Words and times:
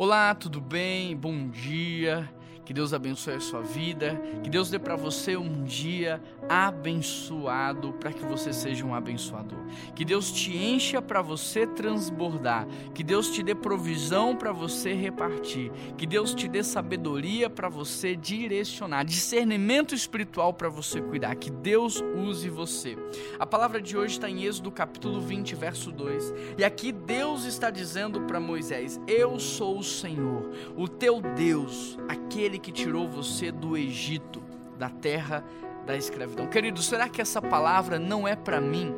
Olá, 0.00 0.32
tudo 0.32 0.60
bem? 0.60 1.16
Bom 1.16 1.48
dia. 1.48 2.32
Que 2.68 2.74
Deus 2.74 2.92
abençoe 2.92 3.32
a 3.32 3.40
sua 3.40 3.62
vida, 3.62 4.20
que 4.42 4.50
Deus 4.50 4.68
dê 4.68 4.78
para 4.78 4.94
você 4.94 5.38
um 5.38 5.64
dia 5.64 6.20
abençoado, 6.46 7.94
para 7.94 8.12
que 8.12 8.22
você 8.26 8.52
seja 8.52 8.84
um 8.84 8.94
abençoador. 8.94 9.58
Que 9.94 10.04
Deus 10.04 10.30
te 10.30 10.54
encha 10.54 11.00
para 11.00 11.22
você 11.22 11.66
transbordar, 11.66 12.68
que 12.94 13.02
Deus 13.02 13.30
te 13.30 13.42
dê 13.42 13.54
provisão 13.54 14.36
para 14.36 14.52
você 14.52 14.92
repartir, 14.92 15.72
que 15.96 16.06
Deus 16.06 16.34
te 16.34 16.46
dê 16.46 16.62
sabedoria 16.62 17.48
para 17.48 17.70
você 17.70 18.14
direcionar, 18.14 19.02
discernimento 19.02 19.94
espiritual 19.94 20.52
para 20.52 20.68
você 20.68 21.00
cuidar, 21.00 21.36
que 21.36 21.50
Deus 21.50 22.04
use 22.22 22.50
você. 22.50 22.98
A 23.38 23.46
palavra 23.46 23.80
de 23.80 23.96
hoje 23.96 24.16
está 24.16 24.28
em 24.28 24.44
Êxodo 24.44 24.70
capítulo 24.70 25.22
20, 25.22 25.54
verso 25.54 25.90
2. 25.90 26.34
E 26.58 26.64
aqui 26.64 26.92
Deus 26.92 27.46
está 27.46 27.70
dizendo 27.70 28.20
para 28.26 28.38
Moisés: 28.38 29.00
Eu 29.06 29.40
sou 29.40 29.78
o 29.78 29.82
Senhor, 29.82 30.50
o 30.76 30.86
teu 30.86 31.22
Deus, 31.22 31.98
aquele 32.06 32.27
aquele 32.38 32.58
que 32.58 32.70
tirou 32.70 33.08
você 33.08 33.50
do 33.50 33.76
Egito, 33.76 34.40
da 34.78 34.88
terra 34.88 35.42
da 35.84 35.96
escravidão. 35.96 36.46
Querido, 36.46 36.80
será 36.80 37.08
que 37.08 37.20
essa 37.20 37.42
palavra 37.42 37.98
não 37.98 38.28
é 38.28 38.36
para 38.36 38.60
mim? 38.60 38.94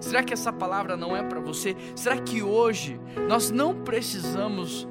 Será 0.00 0.24
que 0.24 0.32
essa 0.32 0.52
palavra 0.52 0.96
não 0.96 1.16
é 1.16 1.22
para 1.22 1.38
você? 1.38 1.76
Será 1.94 2.16
que 2.18 2.42
hoje 2.42 3.00
nós 3.28 3.52
não 3.52 3.84
precisamos 3.84 4.88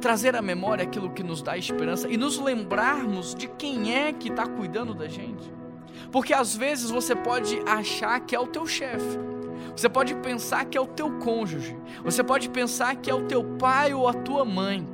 trazer 0.00 0.36
à 0.36 0.42
memória 0.42 0.84
aquilo 0.84 1.10
que 1.10 1.24
nos 1.24 1.42
dá 1.42 1.58
esperança 1.58 2.08
e 2.08 2.16
nos 2.16 2.38
lembrarmos 2.38 3.34
de 3.34 3.48
quem 3.48 3.92
é 3.92 4.12
que 4.12 4.28
está 4.28 4.46
cuidando 4.46 4.94
da 4.94 5.08
gente? 5.08 5.52
Porque 6.12 6.32
às 6.32 6.54
vezes 6.54 6.88
você 6.88 7.16
pode 7.16 7.58
achar 7.66 8.20
que 8.20 8.36
é 8.36 8.38
o 8.38 8.46
teu 8.46 8.64
chefe. 8.64 9.18
Você 9.74 9.88
pode 9.88 10.14
pensar 10.16 10.66
que 10.66 10.78
é 10.78 10.80
o 10.80 10.86
teu 10.86 11.18
cônjuge. 11.18 11.76
Você 12.04 12.22
pode 12.22 12.48
pensar 12.48 12.94
que 12.94 13.10
é 13.10 13.14
o 13.14 13.26
teu 13.26 13.42
pai 13.42 13.92
ou 13.92 14.06
a 14.06 14.12
tua 14.12 14.44
mãe. 14.44 14.93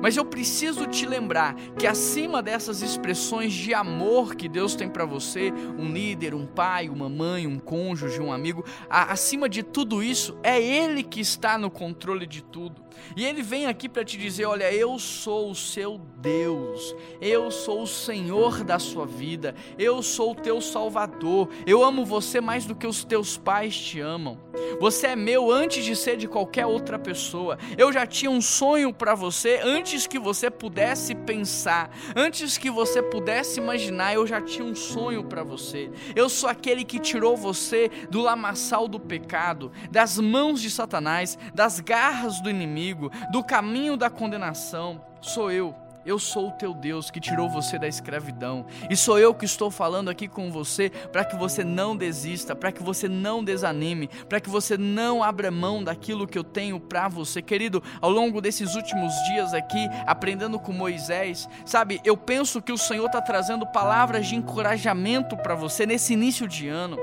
Mas 0.00 0.16
eu 0.16 0.24
preciso 0.24 0.86
te 0.86 1.06
lembrar 1.06 1.54
que 1.78 1.86
acima 1.86 2.42
dessas 2.42 2.82
expressões 2.82 3.52
de 3.52 3.74
amor 3.74 4.34
que 4.34 4.48
Deus 4.48 4.74
tem 4.74 4.88
para 4.88 5.04
você, 5.04 5.52
um 5.78 5.92
líder, 5.92 6.34
um 6.34 6.46
pai, 6.46 6.88
uma 6.88 7.08
mãe, 7.08 7.46
um 7.46 7.58
cônjuge, 7.58 8.20
um 8.20 8.32
amigo, 8.32 8.64
acima 8.88 9.48
de 9.48 9.62
tudo 9.62 10.02
isso, 10.02 10.36
é 10.42 10.60
Ele 10.60 11.02
que 11.02 11.20
está 11.20 11.58
no 11.58 11.70
controle 11.70 12.26
de 12.26 12.42
tudo. 12.42 12.87
E 13.16 13.24
Ele 13.24 13.42
vem 13.42 13.66
aqui 13.66 13.88
para 13.88 14.04
te 14.04 14.16
dizer: 14.16 14.46
olha, 14.46 14.72
eu 14.72 14.98
sou 14.98 15.50
o 15.50 15.54
seu 15.54 15.98
Deus, 16.16 16.94
eu 17.20 17.50
sou 17.50 17.82
o 17.82 17.86
Senhor 17.86 18.64
da 18.64 18.78
sua 18.78 19.06
vida, 19.06 19.54
eu 19.78 20.02
sou 20.02 20.32
o 20.32 20.34
teu 20.34 20.60
Salvador, 20.60 21.48
eu 21.66 21.84
amo 21.84 22.04
você 22.04 22.40
mais 22.40 22.66
do 22.66 22.74
que 22.74 22.86
os 22.86 23.04
teus 23.04 23.36
pais 23.36 23.76
te 23.76 24.00
amam. 24.00 24.38
Você 24.80 25.08
é 25.08 25.16
meu 25.16 25.50
antes 25.50 25.84
de 25.84 25.94
ser 25.94 26.16
de 26.16 26.26
qualquer 26.26 26.66
outra 26.66 26.98
pessoa. 26.98 27.58
Eu 27.76 27.92
já 27.92 28.06
tinha 28.06 28.30
um 28.30 28.40
sonho 28.40 28.92
para 28.92 29.14
você 29.14 29.60
antes 29.62 30.06
que 30.06 30.18
você 30.18 30.50
pudesse 30.50 31.14
pensar, 31.14 31.90
antes 32.16 32.58
que 32.58 32.70
você 32.70 33.02
pudesse 33.02 33.60
imaginar, 33.60 34.14
eu 34.14 34.26
já 34.26 34.40
tinha 34.40 34.64
um 34.64 34.74
sonho 34.74 35.24
para 35.24 35.42
você. 35.42 35.90
Eu 36.14 36.28
sou 36.28 36.48
aquele 36.48 36.84
que 36.84 36.98
tirou 36.98 37.36
você 37.36 37.90
do 38.10 38.20
lamaçal 38.20 38.88
do 38.88 38.98
pecado, 38.98 39.70
das 39.90 40.18
mãos 40.18 40.60
de 40.60 40.70
Satanás, 40.70 41.38
das 41.54 41.80
garras 41.80 42.40
do 42.40 42.50
inimigo, 42.50 42.87
do 43.30 43.42
caminho 43.42 43.96
da 43.96 44.10
condenação. 44.10 45.00
Sou 45.20 45.50
eu. 45.50 45.74
Eu 46.08 46.18
sou 46.18 46.48
o 46.48 46.52
teu 46.52 46.72
Deus 46.72 47.10
que 47.10 47.20
tirou 47.20 47.50
você 47.50 47.78
da 47.78 47.86
escravidão. 47.86 48.64
E 48.88 48.96
sou 48.96 49.18
eu 49.18 49.34
que 49.34 49.44
estou 49.44 49.70
falando 49.70 50.08
aqui 50.08 50.26
com 50.26 50.50
você 50.50 50.88
para 50.88 51.22
que 51.22 51.36
você 51.36 51.62
não 51.62 51.94
desista, 51.94 52.56
para 52.56 52.72
que 52.72 52.82
você 52.82 53.06
não 53.06 53.44
desanime, 53.44 54.08
para 54.26 54.40
que 54.40 54.48
você 54.48 54.78
não 54.78 55.22
abra 55.22 55.50
mão 55.50 55.84
daquilo 55.84 56.26
que 56.26 56.38
eu 56.38 56.44
tenho 56.44 56.80
para 56.80 57.08
você. 57.08 57.42
Querido, 57.42 57.82
ao 58.00 58.10
longo 58.10 58.40
desses 58.40 58.74
últimos 58.74 59.12
dias 59.26 59.52
aqui, 59.52 59.86
aprendendo 60.06 60.58
com 60.58 60.72
Moisés, 60.72 61.46
sabe, 61.66 62.00
eu 62.02 62.16
penso 62.16 62.62
que 62.62 62.72
o 62.72 62.78
Senhor 62.78 63.04
está 63.04 63.20
trazendo 63.20 63.66
palavras 63.66 64.26
de 64.26 64.34
encorajamento 64.34 65.36
para 65.36 65.54
você 65.54 65.84
nesse 65.84 66.14
início 66.14 66.48
de 66.48 66.68
ano 66.68 66.96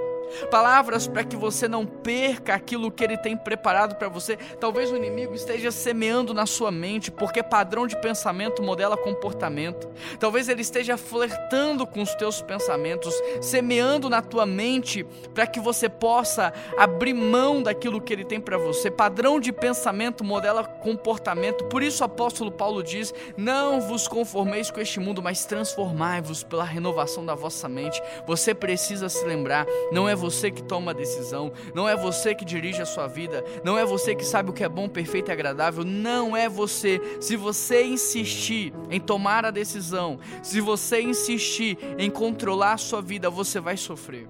palavras 0.49 1.07
para 1.07 1.23
que 1.23 1.35
você 1.35 1.67
não 1.67 1.85
perca 1.85 2.53
aquilo 2.53 2.91
que 2.91 3.03
ele 3.03 3.17
tem 3.17 3.37
preparado 3.37 3.95
para 3.95 4.09
você. 4.09 4.37
Talvez 4.59 4.91
o 4.91 4.97
inimigo 4.97 5.33
esteja 5.33 5.71
semeando 5.71 6.33
na 6.33 6.45
sua 6.45 6.71
mente, 6.71 7.11
porque 7.11 7.43
padrão 7.43 7.87
de 7.87 7.99
pensamento 7.99 8.61
modela 8.61 8.97
comportamento. 8.97 9.89
Talvez 10.19 10.49
ele 10.49 10.61
esteja 10.61 10.97
flertando 10.97 11.85
com 11.85 12.01
os 12.01 12.13
teus 12.15 12.41
pensamentos, 12.41 13.13
semeando 13.41 14.09
na 14.09 14.21
tua 14.21 14.45
mente 14.45 15.05
para 15.33 15.47
que 15.47 15.59
você 15.59 15.87
possa 15.89 16.53
abrir 16.77 17.13
mão 17.13 17.61
daquilo 17.61 18.01
que 18.01 18.13
ele 18.13 18.25
tem 18.25 18.39
para 18.39 18.57
você. 18.57 18.89
Padrão 18.91 19.39
de 19.39 19.51
pensamento 19.51 20.23
modela 20.23 20.63
comportamento. 20.85 21.63
Por 21.65 21.81
isso 21.81 22.03
o 22.03 22.05
apóstolo 22.05 22.51
Paulo 22.51 22.83
diz: 22.83 23.11
"Não 23.35 23.81
vos 23.81 24.07
conformeis 24.07 24.69
com 24.69 24.79
este 24.79 24.99
mundo, 24.99 25.21
mas 25.21 25.43
transformai-vos 25.45 26.43
pela 26.43 26.63
renovação 26.63 27.25
da 27.25 27.33
vossa 27.33 27.67
mente". 27.67 27.99
Você 28.27 28.53
precisa 28.53 29.09
se 29.09 29.25
lembrar, 29.25 29.65
não 29.91 30.07
é 30.07 30.15
você 30.15 30.51
que 30.51 30.61
toma 30.61 30.91
a 30.91 30.93
decisão, 30.93 31.51
não 31.73 31.89
é 31.89 31.95
você 31.95 32.35
que 32.35 32.45
dirige 32.45 32.83
a 32.83 32.85
sua 32.85 33.07
vida, 33.07 33.43
não 33.63 33.75
é 33.75 33.83
você 33.83 34.13
que 34.13 34.23
sabe 34.23 34.51
o 34.51 34.53
que 34.53 34.63
é 34.63 34.69
bom, 34.69 34.87
perfeito 34.87 35.31
e 35.31 35.33
agradável, 35.33 35.83
não 35.83 36.37
é 36.37 36.47
você. 36.47 37.01
Se 37.19 37.35
você 37.35 37.83
insistir 37.83 38.71
em 38.91 38.99
tomar 38.99 39.43
a 39.43 39.51
decisão, 39.51 40.19
se 40.43 40.61
você 40.61 41.01
insistir 41.01 41.79
em 41.97 42.11
controlar 42.11 42.73
a 42.73 42.77
sua 42.77 43.01
vida, 43.01 43.27
você 43.27 43.59
vai 43.59 43.75
sofrer. 43.75 44.27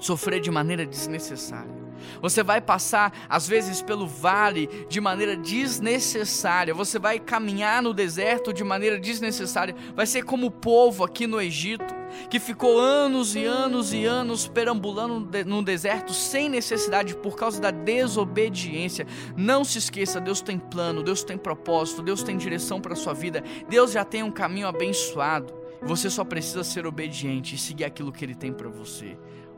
Sofrer 0.00 0.40
de 0.40 0.50
maneira 0.50 0.84
desnecessária. 0.84 1.85
Você 2.20 2.42
vai 2.42 2.60
passar, 2.60 3.12
às 3.28 3.46
vezes, 3.46 3.82
pelo 3.82 4.06
vale 4.06 4.68
de 4.88 5.00
maneira 5.00 5.36
desnecessária. 5.36 6.74
Você 6.74 6.98
vai 6.98 7.18
caminhar 7.18 7.82
no 7.82 7.92
deserto 7.92 8.52
de 8.52 8.64
maneira 8.64 8.98
desnecessária. 8.98 9.74
Vai 9.94 10.06
ser 10.06 10.22
como 10.24 10.46
o 10.46 10.50
povo 10.50 11.04
aqui 11.04 11.26
no 11.26 11.40
Egito, 11.40 11.94
que 12.30 12.38
ficou 12.38 12.78
anos 12.78 13.34
e 13.34 13.44
anos 13.44 13.92
e 13.92 14.04
anos 14.04 14.46
perambulando 14.48 15.28
no 15.44 15.62
deserto 15.62 16.12
sem 16.12 16.48
necessidade 16.48 17.14
por 17.16 17.36
causa 17.36 17.60
da 17.60 17.70
desobediência. 17.70 19.06
Não 19.36 19.64
se 19.64 19.78
esqueça: 19.78 20.20
Deus 20.20 20.40
tem 20.40 20.58
plano, 20.58 21.02
Deus 21.02 21.22
tem 21.22 21.36
propósito, 21.36 22.02
Deus 22.02 22.22
tem 22.22 22.36
direção 22.36 22.80
para 22.80 22.92
a 22.92 22.96
sua 22.96 23.12
vida. 23.12 23.42
Deus 23.68 23.92
já 23.92 24.04
tem 24.04 24.22
um 24.22 24.30
caminho 24.30 24.68
abençoado. 24.68 25.54
Você 25.82 26.08
só 26.10 26.24
precisa 26.24 26.64
ser 26.64 26.86
obediente 26.86 27.54
e 27.54 27.58
seguir 27.58 27.84
aquilo 27.84 28.10
que 28.10 28.24
Ele 28.24 28.34
tem 28.34 28.52
para 28.52 28.68
você 28.68 29.16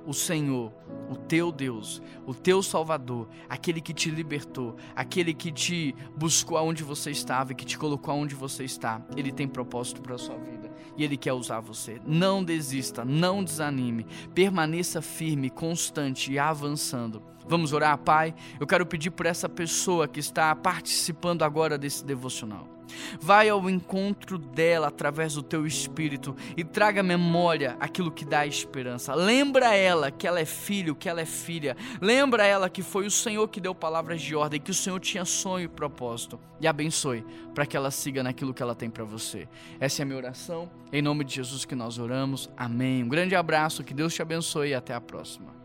o 0.09 0.15
Senhor, 0.15 0.73
o 1.11 1.15
teu 1.15 1.53
Deus, 1.53 2.01
o 2.27 2.33
teu 2.33 2.63
Salvador, 2.63 3.29
aquele 3.47 3.79
que 3.79 3.93
te 3.93 4.11
libertou, 4.11 4.75
aquele 4.97 5.35
que 5.35 5.53
te 5.53 5.95
buscou 6.17 6.57
aonde 6.57 6.83
você 6.83 7.11
estava 7.11 7.53
e 7.53 7.55
que 7.55 7.67
te 7.67 7.77
colocou 7.77 8.15
aonde 8.15 8.35
você 8.35 8.65
está, 8.65 9.03
ele 9.15 9.31
tem 9.31 9.47
propósito 9.47 10.01
para 10.01 10.15
a 10.15 10.19
sua 10.19 10.39
vida 10.39 10.73
e 10.97 11.05
ele 11.05 11.19
quer 11.19 11.35
usar 11.35 11.61
você. 11.61 12.01
Não 12.07 12.43
desista, 12.43 13.05
não 13.05 13.45
desanime, 13.45 14.07
permaneça 14.35 15.03
firme, 15.03 15.51
constante 15.51 16.33
e 16.33 16.39
avançando. 16.39 17.23
Vamos 17.47 17.75
orar, 17.75 17.99
Pai? 17.99 18.35
Eu 18.59 18.67
quero 18.67 18.87
pedir 18.87 19.11
por 19.11 19.27
essa 19.27 19.47
pessoa 19.47 20.09
que 20.09 20.21
está 20.21 20.57
participando 20.57 21.43
agora 21.43 21.77
desse 21.77 22.03
devocional. 22.03 22.78
Vai 23.21 23.49
ao 23.49 23.69
encontro 23.69 24.38
dela 24.38 24.88
através 24.88 25.34
do 25.34 25.43
teu 25.43 25.66
espírito 25.66 26.37
e 26.56 26.65
traga 26.65 27.00
à 27.00 27.04
memória 27.04 27.76
aquilo 27.81 28.10
que 28.10 28.25
dá 28.25 28.47
esperança. 28.47 29.15
Lembra 29.15 29.75
ela 29.75 30.10
que 30.10 30.26
ela 30.26 30.41
é 30.41 30.44
filho, 30.44 30.94
que 30.94 31.09
ela 31.09 31.21
é 31.21 31.27
filha. 31.27 31.77
Lembra 32.00 32.47
ela 32.47 32.69
que 32.69 32.82
foi 32.82 33.06
o 33.06 33.10
Senhor 33.10 33.48
que 33.48 33.60
deu 33.60 33.75
palavras 33.75 34.21
de 34.21 34.34
ordem, 34.34 34.60
que 34.60 34.71
o 34.71 34.75
Senhor 34.75 34.98
tinha 35.00 35.25
sonho 35.25 35.65
e 35.65 35.69
propósito. 35.69 36.38
E 36.60 36.66
abençoe 36.66 37.25
para 37.54 37.66
que 37.66 37.77
ela 37.77 37.91
siga 37.91 38.22
naquilo 38.22 38.54
que 38.54 38.62
ela 38.62 38.75
tem 38.75 38.91
para 38.91 39.04
você. 39.04 39.48
Essa 39.78 40.03
é 40.03 40.04
a 40.04 40.06
minha 40.06 40.19
oração. 40.19 40.71
Em 40.93 41.03
nome 41.03 41.25
de 41.25 41.34
Jesus 41.34 41.65
que 41.65 41.75
nós 41.75 41.98
oramos. 41.98 42.50
Amém. 42.56 43.03
Um 43.03 43.09
grande 43.09 43.34
abraço, 43.34 43.84
que 43.84 43.94
Deus 43.94 44.15
te 44.15 44.22
abençoe 44.22 44.71
e 44.71 44.75
até 44.75 44.94
a 44.94 45.00
próxima. 45.00 45.58